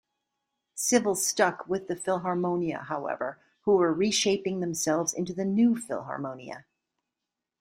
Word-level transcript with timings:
Civil 0.73 1.13
stuck 1.13 1.67
with 1.69 1.87
the 1.87 1.95
Philharmonia 1.95 2.85
however, 2.87 3.37
who 3.65 3.75
were 3.75 3.93
reshaping 3.93 4.59
themselves 4.59 5.13
into 5.13 5.31
the 5.31 5.45
New 5.45 5.75
Philharmonia. 5.75 6.65